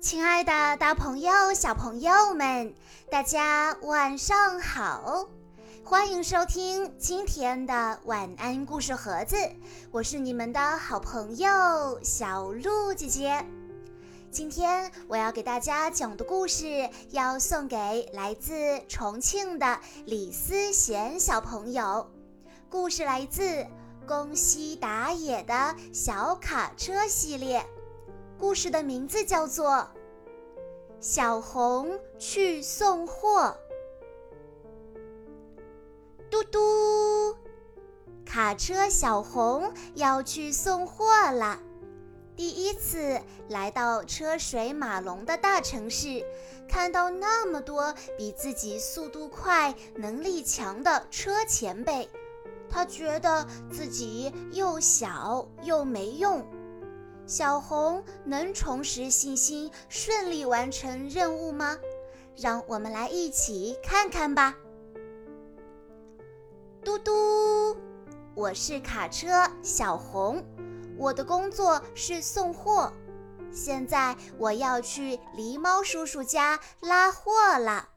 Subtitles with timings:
[0.00, 2.74] 亲爱的，大朋友、小朋友们，
[3.10, 5.26] 大家晚上好！
[5.82, 9.36] 欢迎收听今天的晚安故事盒子，
[9.90, 11.48] 我是你们的好朋友
[12.04, 13.44] 小鹿姐姐。
[14.30, 18.54] 今天我要给大家讲的故事，要送给来自
[18.88, 22.08] 重庆的李思贤小朋友。
[22.68, 23.66] 故事来自
[24.06, 27.64] 宫西达也的小卡车系列。
[28.38, 29.68] 故事的名字叫做
[31.00, 33.56] 《小红去送货》。
[36.30, 37.36] 嘟嘟，
[38.26, 41.58] 卡车小红要去送货了。
[42.36, 43.18] 第一次
[43.48, 46.22] 来到车水马龙的大城市，
[46.68, 52.06] 看到那么多比自己速度快、能力强的车前辈，
[52.68, 56.46] 他觉得自己又小又没用。
[57.26, 61.76] 小红能重拾信心，顺利完成任务吗？
[62.36, 64.54] 让我们来一起看看吧。
[66.84, 67.76] 嘟嘟，
[68.36, 70.44] 我是卡车小红，
[70.96, 72.92] 我的工作是送货。
[73.50, 77.88] 现在我要去狸猫叔叔家拉货了。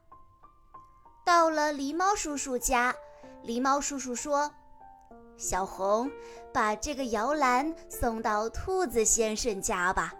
[1.24, 2.96] 到了狸猫叔叔家，
[3.44, 4.52] 狸猫叔叔说。
[5.40, 6.10] 小红，
[6.52, 10.12] 把这个摇篮送到兔子先生家吧。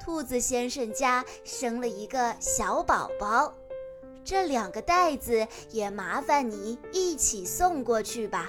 [0.00, 3.52] 兔子先生家生了一个小宝宝，
[4.24, 8.48] 这两个袋子也麻烦你一起送过去吧。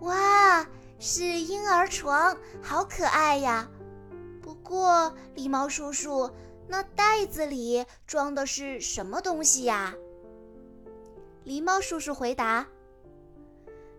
[0.00, 0.66] 哇，
[0.98, 3.68] 是婴儿床，好可爱呀！
[4.40, 6.30] 不过，狸猫叔叔，
[6.66, 9.94] 那袋子里装的是什么东西呀？
[11.44, 12.66] 狸猫叔叔回答。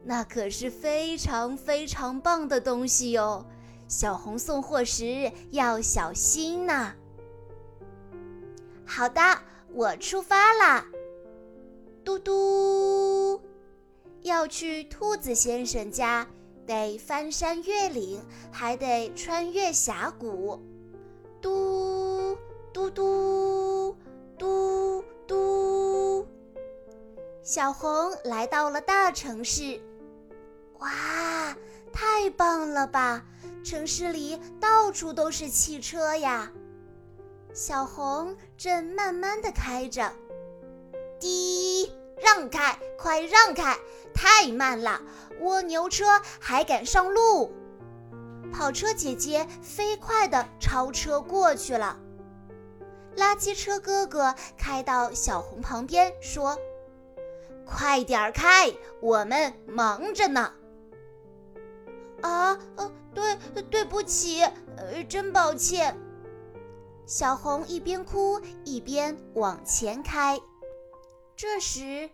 [0.04, 3.46] 那可是非常非常棒的东西哟，
[3.88, 6.94] 小红送货时要小心呐。
[8.86, 9.22] 好的，
[9.74, 10.86] 我出发啦。
[12.04, 13.40] 嘟嘟，
[14.22, 16.28] 要去兔子先生家，
[16.66, 18.20] 得翻山越岭，
[18.52, 20.60] 还得穿越峡谷。
[21.42, 22.36] 嘟
[22.74, 23.49] 嘟嘟
[27.50, 29.82] 小红来到了大城市。
[30.78, 31.58] 哇，
[31.92, 33.24] 太棒了吧！
[33.66, 36.52] 城市里到处都是汽车呀。
[37.52, 40.14] 小红正慢慢的开着，
[41.20, 43.76] 滴，让开，快让开！
[44.14, 45.02] 太慢了，
[45.40, 46.06] 蜗牛车
[46.40, 47.52] 还敢上路。
[48.54, 51.98] 跑车姐姐飞快的超车过去了。
[53.18, 56.56] 垃圾车哥哥开到小红旁边说
[57.70, 60.54] ：“快点开，我们忙着呢。”
[62.22, 63.38] 啊，呃，对，
[63.70, 64.42] 对不起，
[64.76, 65.96] 呃，真抱歉。
[67.06, 70.40] 小红一边哭一边往前开。
[71.36, 72.10] 这时，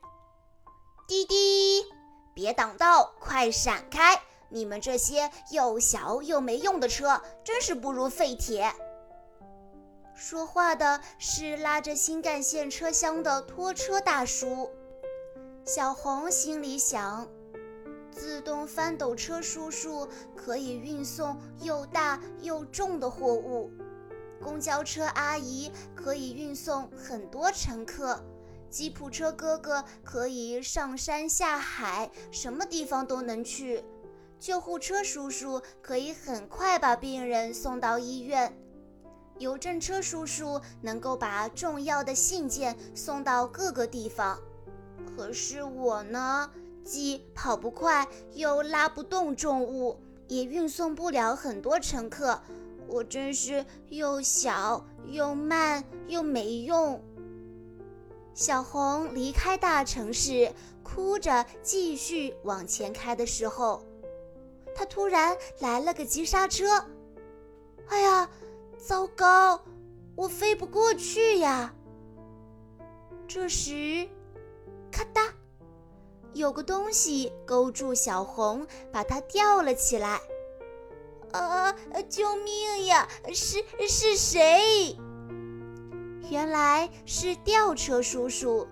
[1.07, 1.83] 滴滴，
[2.33, 4.21] 别挡道，快闪开！
[4.49, 8.71] 你们这些又小又没用的车，真是不如废铁。
[10.13, 14.69] 说话的是拉着新干线车厢的拖车大叔。
[15.67, 17.27] 小红心里想。
[18.11, 23.71] 自动翻斗车叔叔可以运送又大又重的货物，
[24.39, 28.23] 公交车阿姨可以运送很多乘客，
[28.69, 33.83] 吉普车哥哥可以上山下海，什么地方都能去，
[34.39, 38.55] 救护车叔叔可以很快把病人送到医院，
[39.39, 44.39] 邮政车叔叔能够把重要的信件送到各个地方，
[45.15, 46.49] 可是我呢？
[46.83, 52.39] 既跑不快，又拉不动重物，也运送不了很多乘客。
[52.87, 57.01] 我真是又小又慢又没用。
[58.35, 60.51] 小红离开大城市，
[60.83, 63.81] 哭着继续往前开的时候，
[64.75, 66.85] 她突然来了个急刹车。
[67.87, 68.29] 哎呀，
[68.77, 69.59] 糟糕，
[70.15, 71.73] 我飞不过去呀！
[73.27, 74.07] 这时，
[74.95, 75.29] 咔嗒。
[76.31, 80.21] 有个东西勾住小红，把她吊了起来。
[81.33, 81.75] 啊！
[82.07, 83.05] 救命呀！
[83.33, 84.97] 是是谁？
[86.29, 88.65] 原来是吊车叔叔。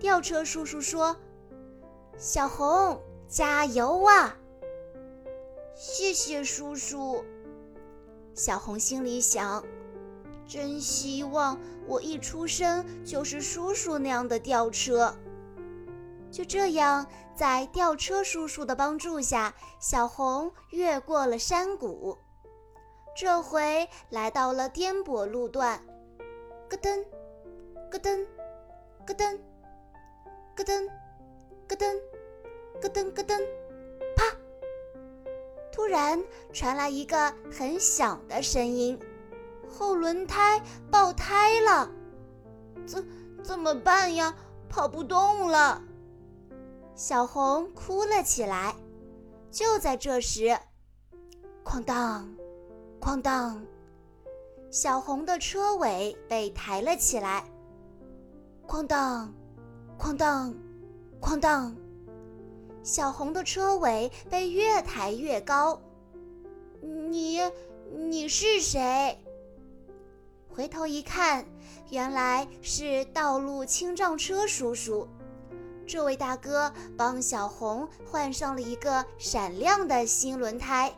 [0.00, 1.16] 吊车叔叔说
[2.18, 4.36] ：“小红，加油啊！”
[5.76, 7.24] 谢谢叔叔。
[8.34, 9.64] 小红心里想：
[10.48, 15.14] 真希望我一出生就是叔叔那样的吊车。
[16.34, 22.18] 就这样，在吊车叔叔的帮助下，小红越过了山谷。
[23.16, 25.80] 这回来到了颠簸路段，
[26.68, 27.04] 咯噔，
[27.88, 28.26] 咯噔，
[29.06, 29.38] 咯噔，
[30.56, 30.88] 咯噔，
[31.68, 32.00] 咯噔，
[32.82, 33.46] 咯噔咯噔，
[34.16, 34.24] 啪！
[35.72, 36.20] 突然
[36.52, 38.98] 传来一个很响的声音，
[39.70, 40.60] 后轮胎
[40.90, 41.88] 爆胎了，
[42.84, 43.08] 怎
[43.40, 44.34] 怎么办呀？
[44.68, 45.83] 跑不动了！
[46.94, 48.74] 小红哭了起来。
[49.50, 50.56] 就在这时，
[51.64, 52.28] 哐当！
[53.00, 53.64] 哐当！
[54.70, 57.44] 小红的车尾被抬了起来。
[58.66, 59.32] 哐当，
[59.96, 60.52] 哐当，
[61.20, 61.76] 哐当！
[62.82, 65.80] 小红的车尾被越抬越高。
[66.82, 67.40] 你，
[67.92, 69.16] 你是谁？
[70.48, 71.44] 回头一看，
[71.90, 75.06] 原来是道路清障车叔叔。
[75.86, 80.92] 这位大哥帮小红换上了一个闪亮的新轮胎。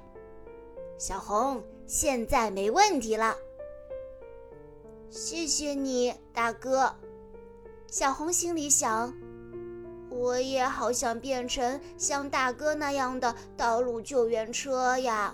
[0.98, 1.62] 小红。
[1.88, 3.36] 现在没问题了，
[5.08, 6.92] 谢谢你，大哥。
[7.86, 9.14] 小红心里想
[10.10, 15.32] ：“我也好想变成像大哥那样的道路救援车呀！”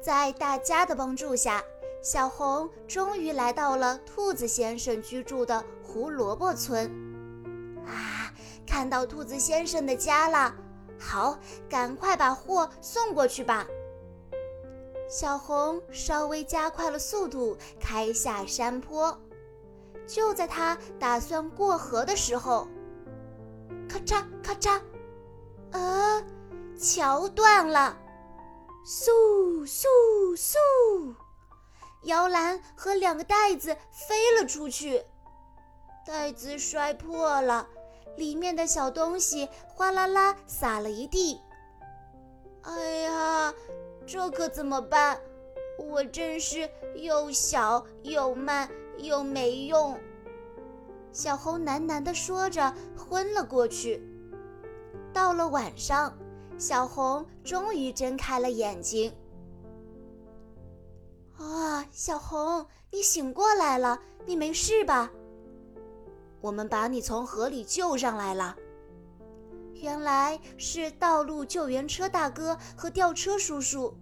[0.00, 1.60] 在大家的帮助下，
[2.00, 6.88] 小红终于来到了兔子先生居住的胡萝卜村。
[7.88, 8.32] 啊，
[8.66, 10.54] 看到兔子先生的家了，
[11.00, 11.38] 好，
[11.68, 13.66] 赶快把货送过去吧。
[15.08, 19.18] 小红稍微加快了速度，开下山坡。
[20.06, 22.68] 就在他打算过河的时候，
[23.88, 24.80] 咔嚓咔嚓，
[25.72, 26.22] 呃，
[26.78, 27.96] 桥断了，
[28.86, 29.84] 嗖嗖
[30.36, 31.14] 嗖，
[32.04, 35.02] 摇篮和两个袋子飞了出去，
[36.06, 37.68] 袋子摔破了，
[38.16, 41.40] 里面的小东西哗啦啦洒了一地。
[42.62, 43.54] 哎呀！
[44.06, 45.20] 这可怎么办？
[45.78, 49.98] 我真是又小又慢又没用。
[51.12, 54.02] 小红喃喃地说着，昏了过去。
[55.12, 56.16] 到了晚上，
[56.58, 59.12] 小红终于睁开了眼睛。
[61.36, 65.10] 啊，小红，你醒过来了，你没事吧？
[66.40, 68.56] 我们把你从河里救上来了。
[69.74, 73.94] 原来是道路救援车大哥和吊车叔叔。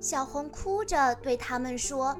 [0.00, 2.16] 小红哭着对他们说：“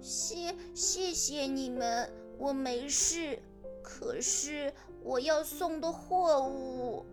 [0.00, 3.38] 谢谢谢你们，我没事。
[3.82, 7.06] 可是我要送的货物。”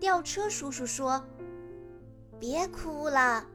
[0.00, 1.22] 吊车叔叔说
[2.40, 3.46] ：“别哭了，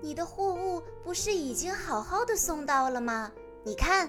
[0.00, 3.32] 你的货物不是已经好好的送到了吗？
[3.64, 4.08] 你看。”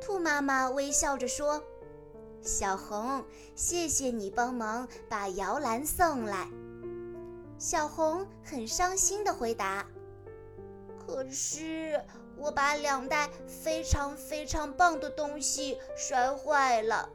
[0.00, 1.62] 兔妈妈微笑着说。
[2.42, 3.24] 小红，
[3.56, 6.48] 谢谢你帮忙把摇篮送来。
[7.58, 9.84] 小红很伤心地回答
[11.04, 12.00] ：“可是
[12.36, 17.08] 我把两袋非常非常棒的东西摔坏了。”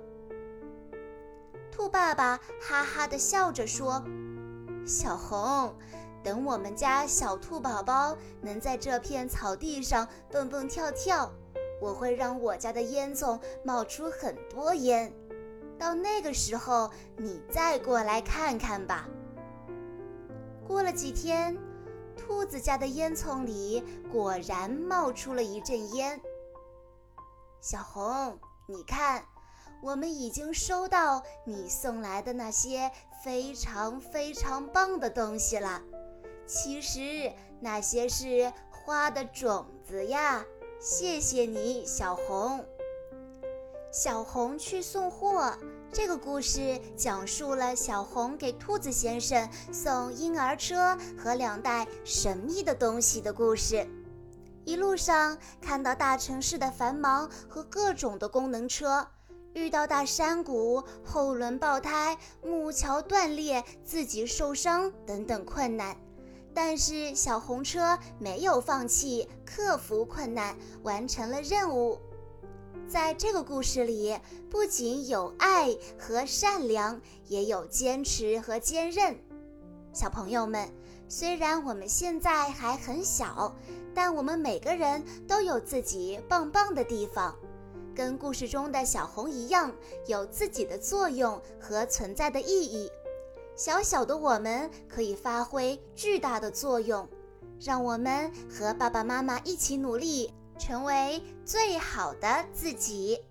[1.72, 4.04] 兔爸爸哈哈地笑着说
[4.86, 5.74] ：“小红，
[6.22, 11.32] 等我们家小兔宝宝能在这片草地上蹦蹦跳跳，
[11.82, 15.12] 我会让我家的烟囱冒出很多烟。”
[15.78, 19.10] 到那个时候，你再过来看看吧。
[20.68, 21.58] 过了几天，
[22.16, 26.22] 兔子家的烟囱里果然冒出了一阵烟。
[27.60, 29.26] 小红，你看，
[29.82, 32.92] 我们已经收到你送来的那些
[33.24, 35.82] 非常非常棒的东西了。
[36.46, 40.46] 其实那些是花的种子呀。
[40.84, 42.66] 谢谢你，小红。
[43.92, 45.56] 小红去送货。
[45.94, 53.88] 这个故事讲述了小红给兔子先生送婴儿车和两袋神秘的东西的故事。
[54.66, 59.08] 一路上看到大城市的繁忙和各种的功能车，
[59.54, 65.96] 遇到大山谷、后轮爆胎、木桥断裂、自己受伤等等困难，
[66.54, 72.00] 但是小红车没有放弃，克服困难，完成了任务。
[72.88, 79.18] 在这个故事里，不仅有爱和善良，也有坚持和坚韧。
[79.94, 80.70] 小朋友们，
[81.08, 83.56] 虽然我们现在还很小，
[83.94, 87.34] 但我们每个人都有自己棒棒的地方，
[87.96, 89.74] 跟故事中的小红一样，
[90.08, 92.92] 有自己的作用和存在的意义。
[93.64, 97.08] 小小的我们可以发挥巨大的作用，
[97.60, 100.34] 让我们和爸爸妈妈一起努力。
[100.58, 103.24] 成为最好的自己。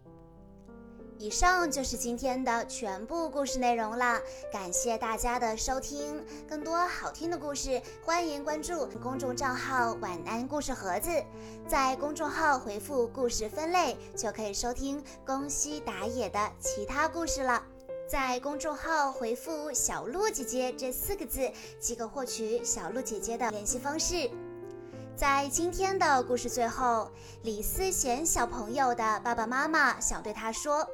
[1.18, 4.20] 以上就是今天的全部故事内容了，
[4.52, 6.24] 感谢大家的收听。
[6.48, 11.10] 更多好听的故事，欢迎关注公众账号“晚安故事盒子”。
[11.68, 17.60] 在公众号回复“故事分类”，就可以收听宫西达也的其他故事了。
[18.10, 21.48] 在公众号回复“小鹿姐姐”这四个字，
[21.78, 24.28] 即可获取小鹿姐姐的联系方式。
[25.14, 27.08] 在今天的故事最后，
[27.44, 30.84] 李思贤小朋友的爸爸妈妈想对他说。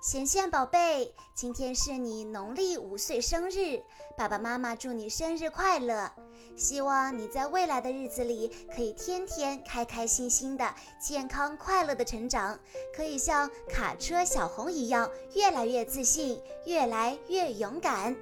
[0.00, 3.82] 贤贤宝贝，今天是你农历五岁生日，
[4.16, 6.12] 爸爸妈妈祝你生日快乐！
[6.56, 12.58] 希望你在未来的日子里可以天天开开心心的、健康快乐的成长，
[12.94, 18.14] 可以像卡车小红一样越来越自信、越来越勇敢。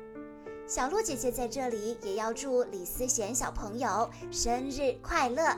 [0.66, 5.56] 小鹿姐姐在这里也要祝李思贤小朋友生日快乐！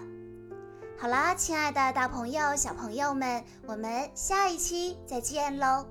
[0.98, 5.84] 好啦，亲爱的大朋友、小朋友们，我们下一期再见喽！